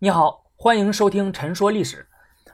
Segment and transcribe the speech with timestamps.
[0.00, 2.06] 你好，欢迎收听《陈说历史》。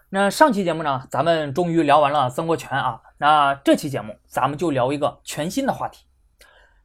[0.08, 3.02] 那上期节目呢，咱们终于聊完了曾国荃啊。
[3.18, 6.06] 那这期节目，咱们就聊一个全新的话题。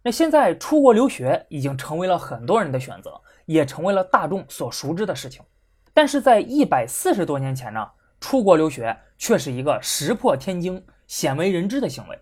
[0.02, 5.42] 那现在出国留学已经成为了很多人的选择，也成为了大众所熟知的事情。
[5.94, 12.20] 但是在一百四十多年前呢，出国留学却是一个石破天惊、鲜为人知的行为。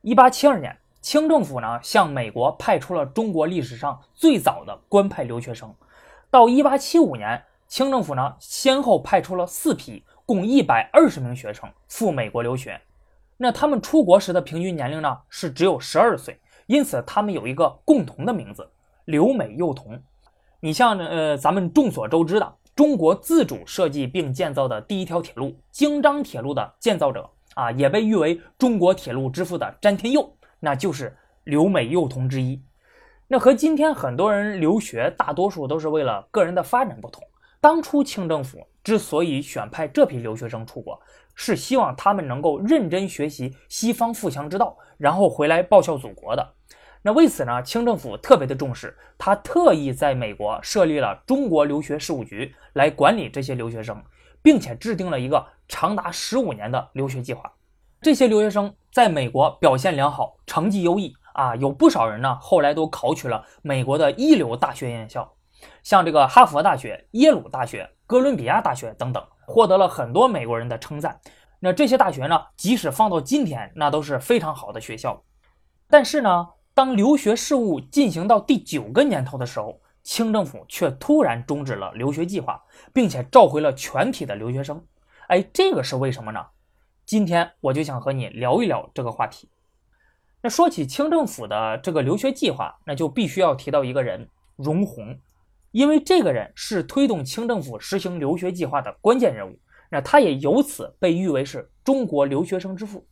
[0.00, 5.72] 一八七二年，清政府呢向美国派出了中国历史上最早的官派留学生。
[6.32, 7.40] 到一八七五年。
[7.70, 12.80] 清政府呢，先后派出了四批，共一百二十名学生赴美国留学。
[13.36, 16.36] 那他们出国时的平均年龄呢，是只有十二岁，
[16.66, 18.68] 因此他们有一个共同的名字——
[19.06, 19.96] 留美幼童。
[20.58, 32.60] 你像呃，咱们众所周知的中国自主设计并建造的第一条铁路京张铁路的建造者啊，也被誉为中国铁路之父的詹天佑，那就是留美幼童之一。
[33.28, 37.22] 那和今天很多人留学，大多数都是为了个人的发展不同。
[37.60, 40.98] 当初清政府之所以选派这批留学生出国，
[41.34, 46.54] 是希望他们能够认真学习西方富强之道，然后回来报效祖国的。
[47.02, 54.02] 那为此呢，清政府特别的重视，他特意在美国设立了中国留学事务局来管理这些留学生，
[54.40, 57.52] 并且制定了一个长达十五年的留学计划。
[58.00, 65.30] 这些留学生在美国表现良好，成绩优异啊，有不少人呢后来都考取了美国的一流大学院校。
[65.82, 71.20] 像这个哈佛大学、耶鲁大学、哥伦比亚大学等等，获得了很多美国人的称赞。
[71.58, 75.22] 那这些大学呢，即使放到今天，那都是非常好的学校。
[75.88, 84.82] 但是呢，当留学事务进行到第九个年头的时候，清政府却突然终止了留学计划，并且召回了全体的留学生。
[85.28, 86.46] 哎，这个是为什么呢？
[87.04, 89.50] 今天我就想和你聊一聊这个话题。
[90.42, 95.20] 那说起清政府的这个留学计划，那就必须要提到一个人——荣闳。
[95.72, 99.58] 因为这个人是推动清政府实行留学计划的关键人物，
[99.90, 103.06] 那他也由此被誉为是中国留学生之父。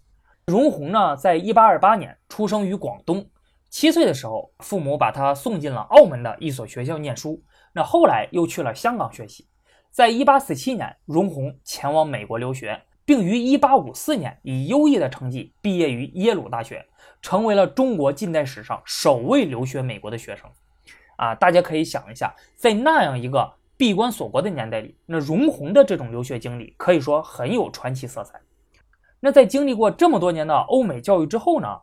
[0.47, 3.25] 荣闳呢，在一八二八年出生于广东，
[3.69, 7.43] 七岁的时候，父母把他送进了澳门的一所学校念书，
[7.75, 9.47] 那后来又去了香港学习。
[9.91, 16.85] 在一八四七年，荣闳前往美国留学，并于一八五四年以优异的成绩毕业于耶鲁大学，
[17.21, 20.51] 成为了中国近代史上首位留学美国的学生。
[21.19, 28.41] 啊，大家可以想一下，在那样一个闭关锁国的年代里，那荣闳的这种留学经历可以说很有传奇色彩。
[29.21, 31.81] 那在经历过这么多年的欧美教育之后呢，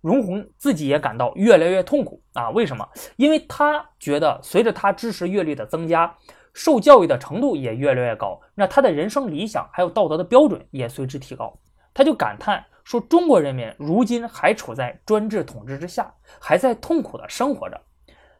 [0.00, 2.50] 荣闳自己也感到越来越痛苦啊。
[2.50, 2.88] 为什么？
[3.16, 6.16] 因为他觉得随着他知识阅历的增加，
[6.54, 11.58] 受教育的程度也越来越高，那他的人生理想还有道德的标准也随之提高。
[11.92, 17.80] 他就感叹说：“中国人民如今还处在专制统治之下，还在痛苦的生活着。”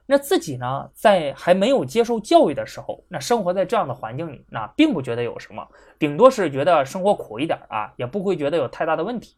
[0.09, 5.67] 那自己呢，在还没有接受教育的时候，那生活在这样的环境里，那并不觉得有什么，
[5.99, 9.37] 顶多是觉得生活苦一点啊，也不会觉得有太大的问题。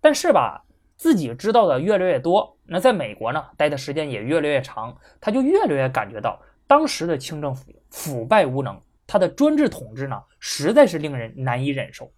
[0.00, 0.64] 但是吧，
[0.96, 12.12] 自己知道的越来越多，那在美国呢，待的时间也越来越长，他就越来越感觉到当时的清政府腐败无能，他的专制统治呢，实在是令人难以忍受。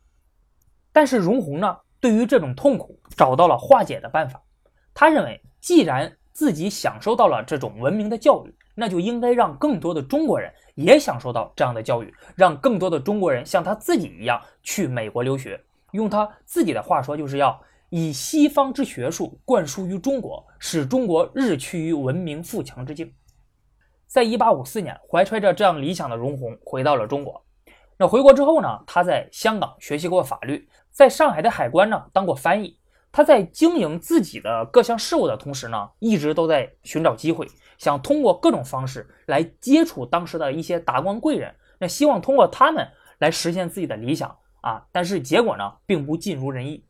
[0.90, 4.42] 但是荣闳呢，对于这种痛苦找到了化解的办法，
[4.94, 15.60] 他认为，既然自己享受到了这种文明的教育，那就应该让更多的中国人也享受到这样的教育，让更多的中国人像他自己一样去美国留学。
[15.92, 23.12] 用他自己的话说，就是要以西方之学术灌输于中国，使中国日趋于文明富强之境。
[24.06, 27.44] 在一八五四年，怀揣着这样理想的荣闳回到了中国。
[27.96, 32.79] 那回国之后呢，他在香港学习过法律，在上海的海关呢当过翻译。
[33.12, 42.86] 他在经营自己的各项事务的同时呢，一直都在寻找机会，想通过各种方式来接触当时的一些达官贵人，那希望通过他们
[43.18, 44.86] 来实现自己的理想啊。
[44.92, 46.84] 但是结果呢，并不尽如人意。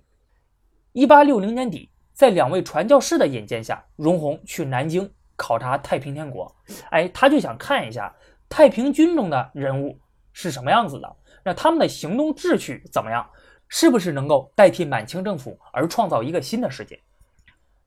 [0.92, 6.54] 一八六零年底，在两位传教士的引荐下，荣闳去南京考察太平天国，
[6.90, 8.14] 哎，他就想看一下
[8.48, 9.98] 太平军中的人物
[10.32, 13.26] 是什么样子的，那他们的行动秩序怎么样？
[13.70, 17.00] 是不是能够代替满清政府而创造一个新的世界？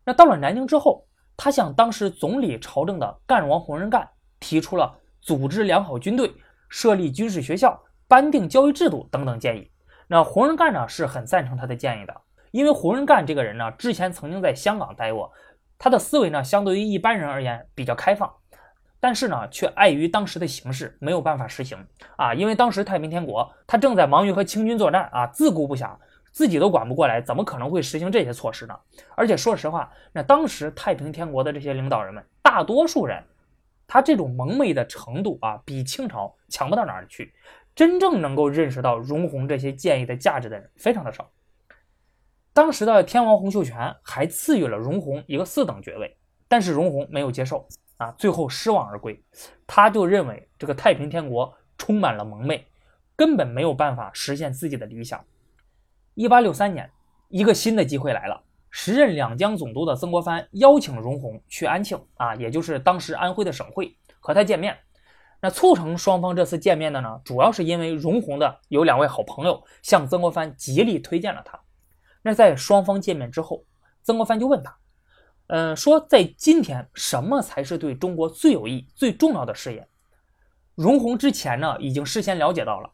[0.05, 1.05] 那到了南京之后，
[1.37, 4.07] 他向当时总理朝政的干王洪仁玕
[4.39, 6.33] 提出了组织良好军队、
[6.69, 9.69] 设立军事学校、颁定教育制度等等建议。
[10.07, 12.21] 那洪仁玕呢是很赞成他的建议的，
[12.51, 15.31] 因为洪仁玕这个人呢之前曾经在香港待过，
[15.77, 18.33] 他的思维呢相对于一般人而言比较开放。
[19.03, 21.77] 但是呢，却碍于当时的形势，没有办法实行
[22.15, 22.33] 啊！
[22.33, 25.93] 因为当时太平天国他正在忙于和清军作战啊，自顾不暇，
[26.31, 28.73] 自己都管不过来，怎么可能会实行这些措施呢？
[29.17, 33.21] 而且说实话，那当时太平天国的这些领导人们，大多数人
[33.85, 37.33] 他这种蒙昧的程度啊，比清朝强不到哪儿去。
[37.75, 41.29] 真正能够认识到容闳这些建议的价值的人非常的少。
[42.53, 46.15] 当时的天王洪秀全还赐予了容闳一个四等爵位，
[46.47, 47.67] 但是容闳没有接受
[47.97, 49.23] 啊，最后失望而归。
[49.67, 52.67] 他就认为这个太平天国充满了蒙昧，
[53.15, 55.23] 根本没有办法实现自己的理想。
[56.13, 56.89] 一八六三年，
[57.29, 64.77] 一个新的机会来了，时任两江总督的曾国藩邀请容闳去安庆啊，也就是当时安徽的省会，和他见面。
[65.41, 71.59] 那促成双方这次见面的呢，主要是因为容闳的有两位好朋友向曾国藩极力推荐了他。
[72.21, 73.65] 那在双方见面之后，
[74.03, 74.77] 曾国藩就问他，
[75.55, 79.87] 嗯，说在今天什么才是对中国最有益、最重要的事业？
[80.73, 82.89] 容闳之前呢已经事先了解到了，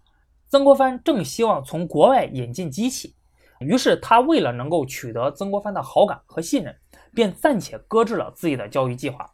[0.50, 3.16] 曾国藩正希望从国外引进机器，
[3.62, 6.76] 于是他为了能够取得曾国藩的好感和信任，
[7.14, 9.32] 便暂且搁置了自己的教育计划，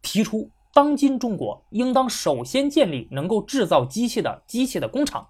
[0.00, 0.48] 提出。
[0.72, 5.26] 当今中国应当首先建立能够制造机器的机器的工厂，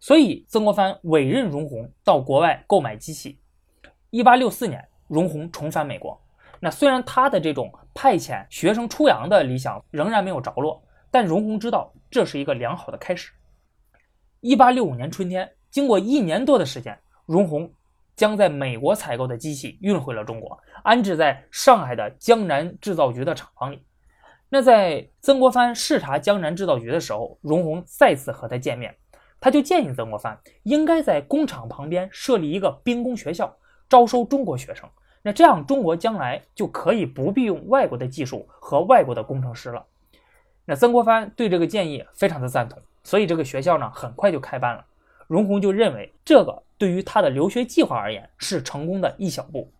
[0.00, 3.38] 所以曾国藩委任容闳到国外购买机器。
[4.08, 6.18] 一八六四年，容闳重返美国。
[6.60, 13.32] 那虽然他的这种派遣学生出洋的理想仍然没有着落，但容闳知道这是一个良好的开始。
[14.40, 17.70] 一八六五年春天，经过一年多的时间，容闳
[18.16, 23.84] 将在美国采购的机器运回了中国，安置在上海的江南制造局的厂房里。
[24.48, 28.94] 那在曾国藩视察江南制造局的时候，容闳再次和他见面，
[29.40, 33.54] 他就建议曾国藩应该在工厂旁边设立一个兵工学校，
[33.88, 34.88] 招收中国学生。
[35.28, 39.84] 那这样中国将来就可以不必用外国的技术和外国的工程师了。
[40.64, 44.82] 那曾国藩对这个建议非常的赞同，所以这个学校呢很快就开办了。
[45.26, 49.70] 容闳就认为这个对于他的留学计划而言是成功的一小步。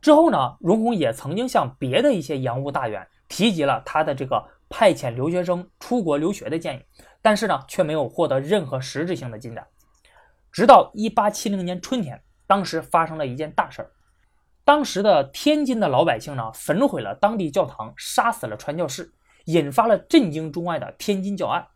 [0.00, 3.04] 之后呢，容闳也曾经向别的一些洋务大员。
[3.26, 6.82] 提及了他的这个派遣留学生出国留学的建议，
[7.22, 9.66] 但是呢，却没有获得任何实质性的进展。
[10.52, 13.90] 直到一八七零年春天，当时发生了一件大事儿。
[14.64, 19.12] 当时的天津的老百姓呢，焚毁了当地教堂，杀死了传教士，
[19.44, 21.66] 引发了震惊中外的天津教案。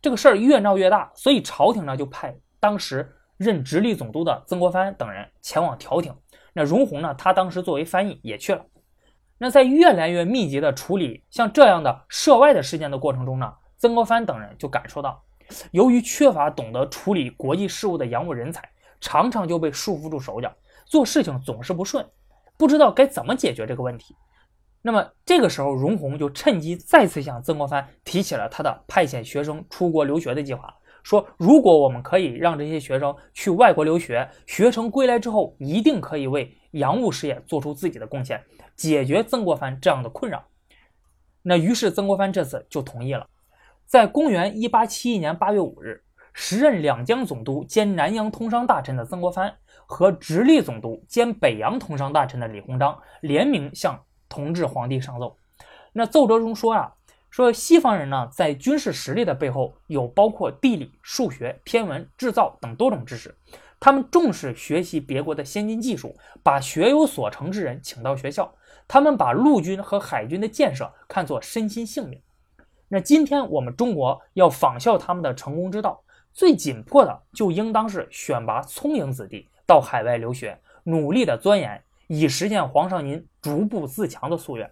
[0.00, 6.14] 这个事儿越闹越大，所以朝廷呢就派当时任直隶总督的曾国藩等人前往调停。
[6.54, 8.64] 那容闳呢，他当时作为翻译也去了。
[9.36, 15.22] 那在越来越密集的处理像这样的涉外的事件的过程中呢，曾国藩等人就感受到，
[15.72, 18.66] 由于缺乏懂得处理国际事务的洋务人才，
[19.00, 20.50] 常常就被束缚住手脚，
[20.86, 22.06] 做事情总是不顺，
[22.56, 24.16] 不知道该怎么解决这个问题。
[24.82, 38.42] 那么这个时候，容闳就趁机再次向曾国藩提起了他的派遣学生出国留学的计划，说如果我们可以让这些学生去外国留学，学成归来之后，一定可以为洋务事业做出自己的贡献。
[38.76, 40.44] 解决曾国藩这样的困扰，
[41.40, 43.26] 那于是曾国藩这次就同意了。
[43.86, 46.03] 在公元一八七一年八月五日，
[46.34, 49.54] 时任两江总督兼南洋通商大臣的曾国藩
[49.86, 53.98] 和直隶总督兼北洋通商大臣的李鸿章联名向
[54.28, 55.36] 同治皇帝上奏。
[55.92, 56.92] 那奏折中说啊，
[57.30, 63.32] 说西方人呢在军事实力的背后有包括地理、数学、天文、制造等多种知识。
[63.78, 68.52] 他们重视学习别国的先进技术，把学有所成之人请到学校。
[68.88, 72.20] 他们把陆军和海军的建设看作身心性命。
[72.88, 76.02] 那今天我们中国要仿效他们的成功之道，
[76.34, 84.70] 最紧迫的就应当是选拔聪颖子弟到海外留学，努力的钻研，以实现皇上您逐步自强的夙愿。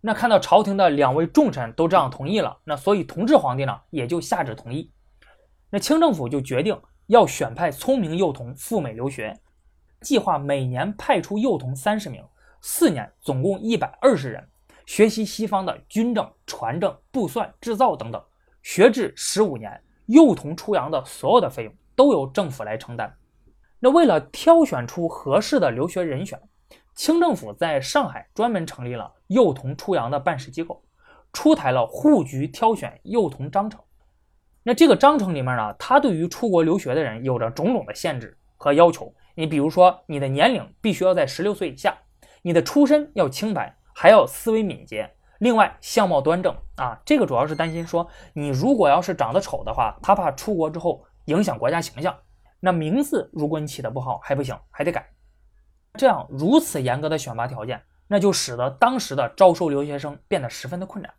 [0.00, 4.92] 那看到朝廷的两位重臣都这样同意了，那所以同治皇帝呢也就下旨同意。
[5.70, 6.80] 那清政府就决定。
[7.08, 9.38] 要选派聪明幼童赴美留学，
[10.00, 12.24] 计划每年派出幼童三十名，
[12.62, 14.48] 四年总共一百二十人，
[14.86, 18.24] 学习西方的军政、船政、布算、制造等等，
[18.62, 19.78] 学制十五年。
[20.06, 23.14] 幼童出洋的所有的费用都由政府来承担。
[23.80, 26.40] 那为了挑选出合适的留学人选，
[26.94, 30.82] 清政府在上海专门成立了幼童出洋的办事机构，
[31.32, 33.80] 出台了户局挑选幼童章程。
[34.62, 39.14] 那这个章程里面呢，它对于出国留学的人有着种种的限制和要求。
[39.34, 41.98] 你比如说，你的年龄必须要在十六岁以下，
[42.40, 45.12] 你的出身要清白，还要思维敏捷，
[45.44, 46.98] 另外相貌端正啊。
[47.04, 52.16] 这个主要是担心说，你如果要是长得丑的话，他怕出国之后影响国家形象。
[52.60, 55.06] 那名字如果你起的不好还不行，还得改。
[55.98, 61.12] 这样如此严格的选拔条件，那就使得当时的招收留学生变得十分的困难。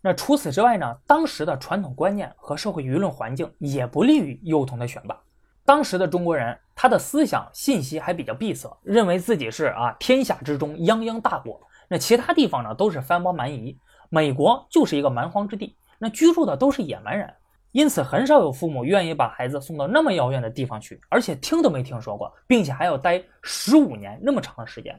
[0.00, 0.98] 那除此之外呢？
[1.04, 5.20] 当时的传统观念和社会舆论环境也不利于幼童的选拔。
[5.64, 13.78] 当时的中国人，他的思想信息还比较闭塞，认为自己是啊天下之中泱泱大国，那其他地方呢都是藩邦蛮夷，
[14.08, 17.32] 美国就是一个蛮荒之地，那居住的都是野蛮人，
[17.72, 24.98] 因此很少有父母愿意把孩子送到那么遥远的地方去，而且听都没听说过，并且还要待十五年那么长的时间。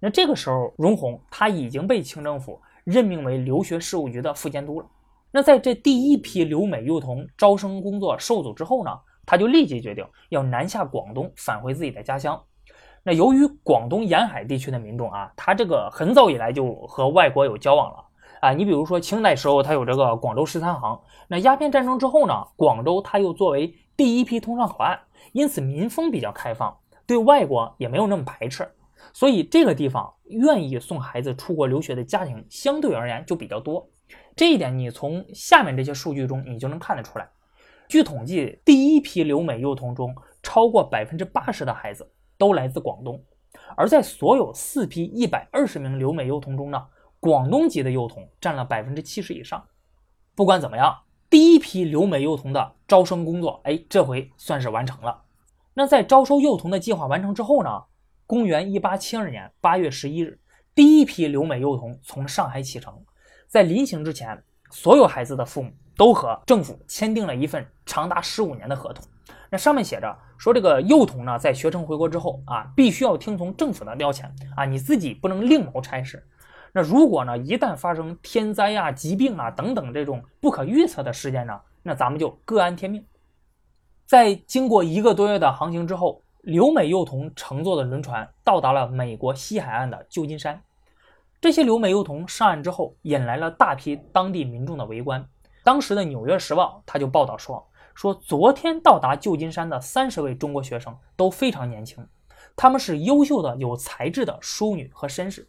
[0.00, 4.86] 那这个时候，荣宏他已经被清政府任命为留学事务局的副监督了。
[5.30, 8.90] 那在这第一批留美幼童招生工作受阻之后呢，
[9.26, 12.40] 他就立即决定要南下广东，返回自己的家乡。
[13.06, 18.04] 那由于广东沿海地区的民众啊，他这个很早以来就和外国有交往了
[18.40, 18.52] 啊。
[18.54, 20.98] 你比如说清代时候，他有这个广州十三行。
[21.28, 24.98] 那鸦片战争之后呢，广州他又作为第一批通商口岸，
[25.32, 26.74] 因此民风比较开放，
[27.06, 28.66] 对外国也没有那么排斥。
[29.12, 33.86] 所以这个地方愿意送孩子出国留学的家庭相对而言就比较多。
[34.34, 37.28] 这一点你从下面这些数据中你就能看得出来。
[37.86, 42.10] 据统计，第一批留美幼童中，超过百分之八十的孩子。
[42.38, 43.22] 都来自广东，
[43.76, 46.86] 而在所有四批一百二十名留美幼童中呢，
[47.20, 49.64] 广东籍的幼童占了百分之七十以上。
[50.34, 55.22] 不管怎么样，第一批留美幼童的招生工作，哎，这回算是完成了。
[55.74, 57.82] 那在招收幼童的计划完成之后呢，
[58.26, 60.38] 公元一八七二年八月十一日，
[60.74, 63.04] 第一批留美幼童从上海启程。
[63.46, 69.04] 在临行之前，所有孩子的父母都和政府签订了一份长达十五年的合同。
[69.54, 74.24] 那上面写着说，这个幼童呢，在学成回国之后啊，必须要听从政府的调遣
[74.56, 76.26] 啊，你自己不能另谋差事。
[76.72, 83.06] 那如果呢，一旦发生天灾呀、疾病啊等等这种不可预测的事件呢，那咱们就各安天命。
[84.06, 90.60] 在经过一个多月的航行之后，留美幼童乘坐的轮船到达了美国西海岸的旧金山。
[91.40, 95.24] 这些留美幼童上岸之后，引来了大批当地民众的围观。
[95.62, 97.64] 当时的《纽约时报》他就报道说。
[97.94, 102.06] 说昨天到达旧金山的三十位中国学生都非常年轻，
[102.56, 105.48] 他们是优秀的、有才智的淑女和绅士。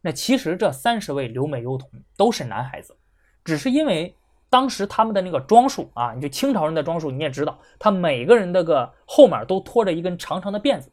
[0.00, 2.96] 那其实这三十位留美幼童都是男孩子，
[3.44, 4.14] 只是因为
[4.48, 10.90] 当时他们的那个装束啊，你就清朝人的装束你也知道，他每个人那个后面都拖着一根长长的辫子。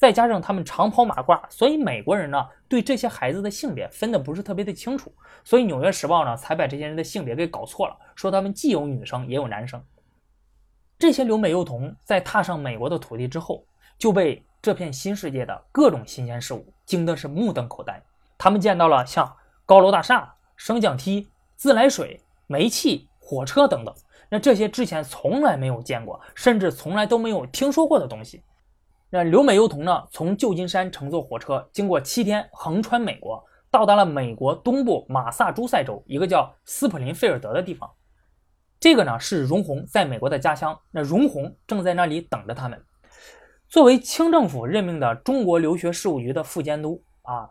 [0.00, 5.12] 再加上他们长袍马褂，所以美国人呢对这些孩子的性别分的不是特别的清楚，
[5.44, 9.84] 所以《纽约时报》呢才把这些人的性别给搞错了，说他们既有女生也有男生。
[10.98, 13.62] 这些留美幼童在踏上美国的土地之后，
[13.98, 18.02] 就被这片新世界的各种新鲜事物惊得是目瞪口呆。
[18.38, 19.30] 他们见到了像
[19.66, 23.94] 高楼大厦、升降梯、自来水、煤气、火车等等，
[24.30, 28.42] 那这些之前从来没有见过，甚至从来都没有听说过的东西。
[29.12, 30.06] 那留美幼童呢？
[30.12, 37.90] 从旧金山乘坐火车，经过七天横穿美国，到达了美国东部马萨诸塞州一个叫斯普林菲尔德的地方。
[38.78, 40.78] 这个呢是荣宏在美国的家乡。
[40.92, 42.80] 那荣宏正在那里等着他们。
[43.68, 47.50] 作为清政府任命的中国留学事务局的副监督啊，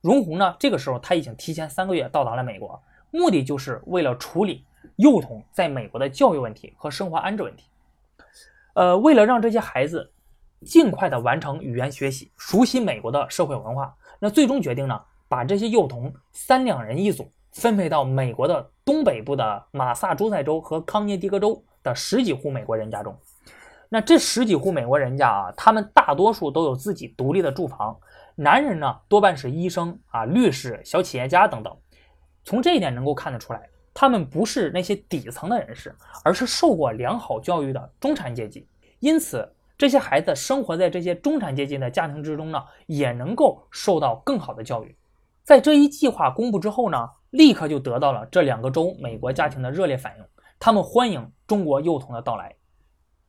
[0.00, 4.64] 荣宏呢这个时候他已经提前三个月到达了美国，目的就是为了处理
[4.96, 7.66] 幼童在美国的教育问题和生活安置问题。
[8.72, 10.10] 呃，为了让这些孩子。
[10.64, 13.94] 尽快的完成语言学习，熟悉美国的社会文化。
[14.18, 23.14] 那最终决定呢，把这些幼童三两人一组，分配到美国的东北部的马萨诸塞州和康涅狄格州的十几户美国人家中。
[23.90, 27.96] 那这十几户美国人家啊，他们大多数都有自己独立的住房，
[28.34, 31.76] 男人呢多半是医生啊、律师、小企业家等等。
[32.44, 35.94] 从这一点能够看得出来，他们不是那些底层的人士，
[36.24, 38.66] 而是受过良好教育的中产阶级。
[39.00, 39.53] 因此。
[39.76, 44.96] 这些孩子生活在这些中产阶级的家庭之中呢，也能够受到更好的教育。
[45.42, 50.24] 在这一计划公布之后呢，立刻就得到了这两个州美国家庭的热烈反应，
[50.58, 52.54] 他们欢迎中国幼童的到来。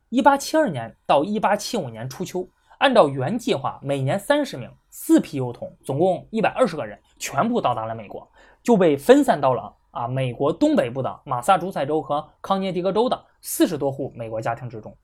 [0.10, 2.48] 一八七二年到一八七五年初秋，
[2.78, 8.26] 按照原计划，每年三十名，四批幼童，总共一百二十个人，全部到达了美国，
[8.62, 14.96] 就被分散到了啊美国东北部的马萨诸塞州和康涅狄格州的四十多户美国家庭之中。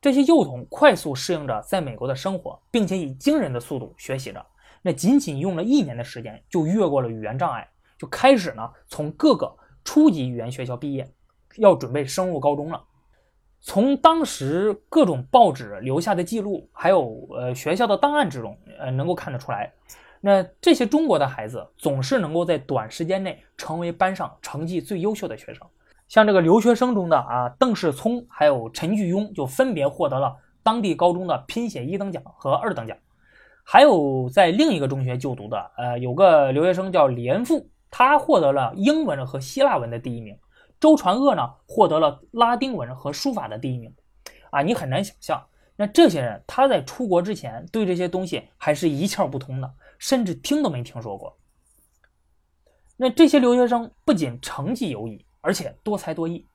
[0.00, 4.44] 这些幼童快速适应着在美国的生活，并且以惊人的速度学习着。
[4.80, 9.54] 那仅仅用了一年的时间，就越过了语言障碍，就开始呢从各个
[9.84, 11.06] 初级语言学校毕业，
[11.56, 12.82] 要准备升入高中了。
[13.60, 19.70] 从当时各种报纸留下的记录，还有呃学校的档案之中，呃能够看得出来，
[20.22, 25.66] 那这些中国的孩子总是能够在短时间内成为班上成绩最优秀的学生。
[26.10, 32.98] 像这个留学生中的啊，邓世聪还有陈巨庸就分别获得了当地高中的拼写一等奖和二等奖，
[33.62, 40.36] 还有在另一个中学就读的，呃，有个留学生叫李恩富，他获得了英文和希腊文的第一名。
[40.80, 43.94] 周传鄂呢，获得了拉丁文和书法的第一名。
[44.50, 45.40] 啊，你很难想象，
[45.76, 51.38] 那这些人他在出国之前对这些东西还是一窍不通的，甚至听都没听说过。
[52.96, 56.46] 那这些留学生不仅成绩优异，而且多才多艺。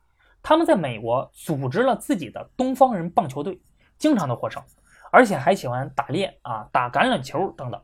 [0.42, 3.60] 他们在美国组织了自己的东方人棒球队，
[3.98, 4.64] 经常的获胜，
[5.12, 7.82] 而且还喜欢打猎啊、打橄榄球等等。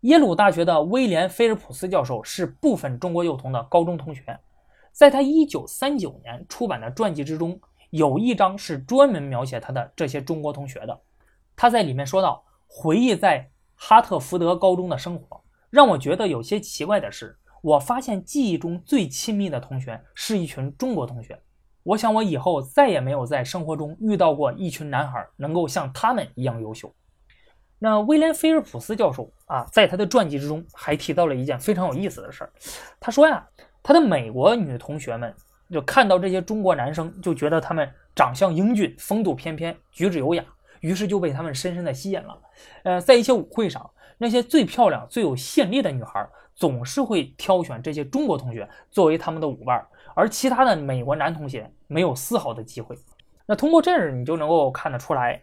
[0.00, 4.40] 耶鲁大学的威廉·菲尔普斯教授是部分中国幼童的高中同学，
[4.90, 7.60] 在他1939年出版的传记之中，
[7.90, 11.00] 有一章是专门描写他的这些中国同学的。
[11.54, 21.40] 他在里面说到，回忆在哈特福德高中的生活，让我觉得有些奇怪的是，我发现记忆中最亲密的同学是一群中国同学。
[21.84, 26.92] 我想，我以后再也没有在生活中遇到过一群男孩能够像他们一样优秀。
[27.78, 32.52] 那威廉·菲尔普斯教授啊，在他的传记之中还提到了一件非常有意思的事儿。
[32.98, 33.46] 他说呀，
[33.80, 35.32] 他的美国女同学们
[35.70, 40.44] 就看到这些中国男生，就觉得他们长相英俊、风度翩翩、举止优雅，
[40.80, 42.38] 于是就被他们深深的吸引了。
[42.82, 43.88] 呃，在一些舞会上，
[44.18, 46.28] 那些最漂亮、最有吸引力的女孩
[46.62, 49.84] 总是会挑选这些中国同学作为他们的舞伴。
[50.14, 52.96] 而其他的美国男同学没有丝毫的机会。
[53.46, 55.42] 那通过这儿，你就能够看得出来，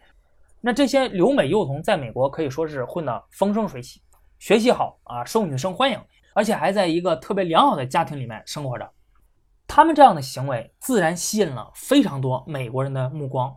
[0.62, 4.00] 那这些留美幼童在美国可以说是混得风生水起，
[4.38, 6.00] 学习好啊，受女生欢迎，
[6.32, 8.90] 而且还在一个特别良好的家庭里面生活着。
[9.68, 13.54] 他们这样的行为自然吸引了非常多美国人的目光。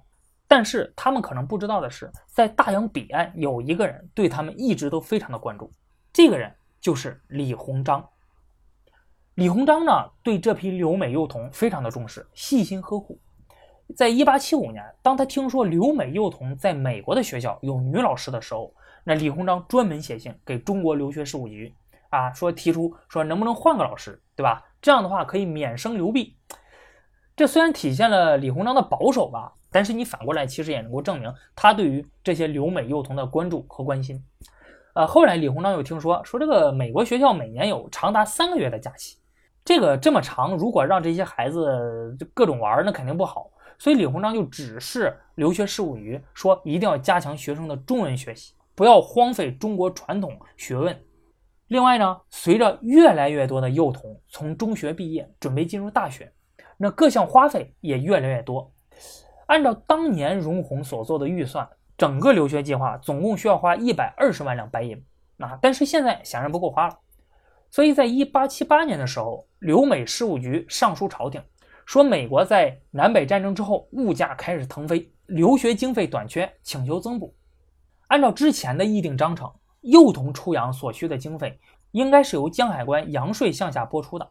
[0.49, 5.71] 但是他们可能不知道的是，在大洋彼岸有一个人对他们一直都非常的关注，
[6.11, 6.53] 这个人
[6.83, 8.09] 就是李鸿章。
[9.35, 13.17] 李鸿章呢，对这批留美幼童非常的重视，细心呵护。
[13.95, 18.75] 在一八七五年，当他听说留美幼童在美国的学校有女老师的时候，
[19.05, 21.73] 那李鸿章专门写信给中国留学事务局，
[22.09, 24.65] 啊，说提出说能不能换个老师，对吧？
[24.81, 26.35] 这样的话可以免生流弊。
[27.33, 34.21] 这虽然体现了李鸿章的保守吧，但是你反过来其实也能够证明他对于这些留美幼童的关注和关心。
[34.93, 39.17] 呃，后来李鸿章又听说，说这个美国学校每年有长达三个月的假期。
[39.65, 43.49] 这个这么长，如果让这些孩子就各种玩，那肯定不好。
[43.79, 50.95] 所以李鸿章就指示留学事务局说，一定要加强学生的中文学习，不要荒废中国传统学问。
[51.69, 56.31] 另外呢，随着越来越多的幼童从中学毕业，准备进入大学，
[56.77, 58.71] 那各项花费也越来越多。
[59.47, 65.03] 按照当年荣闳所做的预算，整个留学计划总共需要花一百二十万两白银
[65.37, 66.97] 啊，但是现在显然不够花了。
[67.69, 71.41] 所以在一八七八年的时候，留美事务局上书朝廷，
[71.85, 77.33] 说美国在南北战争之后物价开始腾飞，留学经费短缺，请求增补。
[78.07, 79.51] 按照之前的议定章程，
[79.81, 81.59] 幼童出洋所需的经费
[81.91, 84.29] 应该是由江海关洋税向下拨出的。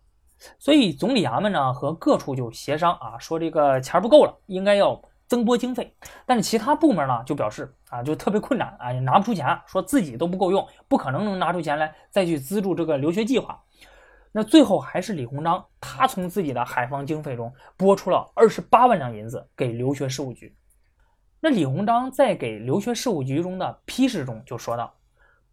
[0.59, 5.01] 所以总理衙门呢和各处就协商啊，说这个钱不够了，应该要。
[5.29, 5.95] 增拨经费，
[6.27, 13.63] 但是其他部门呢就表示啊，就特别困难啊，也拿不出钱，说自己都不够用，不可能能拿出钱来再去资助这个留学计划。
[14.31, 20.57] 那最后还是李鸿章，他从自己的海防经费中拨出了二十八万两银子给留学事务局。
[21.41, 24.95] 那李鸿章在给留学事务局中的批示中就说道：“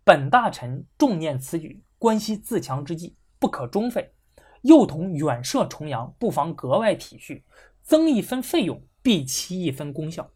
[0.03, 4.13] 本大臣重念此举，关系自强之计，不可中废。
[4.62, 7.41] 幼童远涉重洋，不妨格外体恤，
[7.82, 10.29] 增一分费用。”必其一分功效。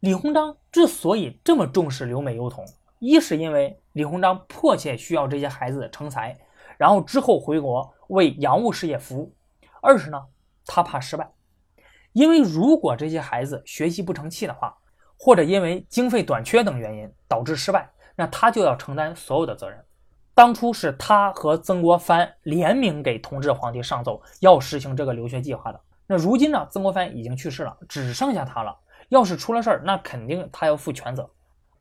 [0.00, 2.64] 李鸿章之所以这么重视留美幼童，
[2.98, 6.36] 一是因为李鸿章迫切需要这些孩子成才，
[6.78, 9.34] 然后之后回国为洋务事业服务；
[9.82, 10.22] 二是呢，
[10.66, 11.28] 他怕失败，
[12.12, 14.76] 因为如果这些孩子学习不成器的话，
[15.18, 19.82] 或者因为经费短缺等原因导致失败，那他就要承担所有的责任。
[20.34, 25.80] 当初是他和曾国藩联名给同治皇帝上奏，要实行这个留学计划的。
[26.06, 26.66] 那如今呢？
[26.70, 28.76] 曾国藩已经去世了，只剩下他了。
[29.08, 31.28] 要是出了事儿，那肯定他要负全责。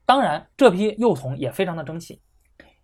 [0.06, 2.22] 当然，这批幼童也非常的争气。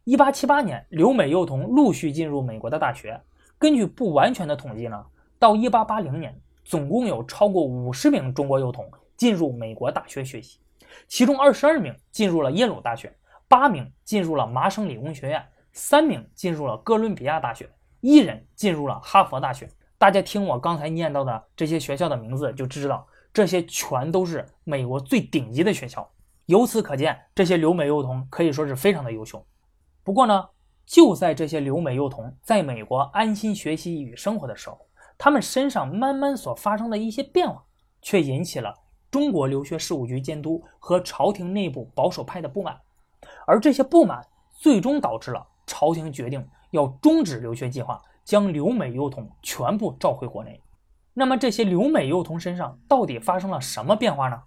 [0.04, 3.19] 一八七八年，留美幼童陆续进入美国的大学。
[3.58, 5.06] 根据不完全的统计呢，
[5.38, 10.60] 到一八八零年，总共有超过五十名中国幼童进入美国大学学习，
[11.08, 13.15] 其中二十二名进入了耶鲁大学，
[13.47, 19.69] 八名进入了麻省理工学院，三名进入了哥伦比亚大学，一人进入了哈佛大学。
[20.01, 26.09] 大家听我刚才念到的这些学校的名字，就知道这些全都是美国最顶级的学校。
[26.47, 29.45] 由此可见，这些留美幼童可以说是非常的优秀。
[30.03, 30.49] 不过呢，
[30.87, 34.87] 就在这些留美幼童在美国安心学习与生活的时候，
[35.19, 37.63] 他们身上慢慢所发生的一些变化，
[38.01, 38.73] 却引起了
[39.11, 42.75] 中国留学事务局监督和朝廷内部保守派的不满。
[43.45, 48.01] 而这些不满，最终导致了朝廷决定要终止留学计划。
[48.23, 50.62] 将留美幼童全部召回国内，
[51.13, 54.43] 那么这些留美幼童身上到底发生了什么变化呢？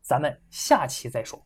[0.00, 1.44] 咱们下期再说。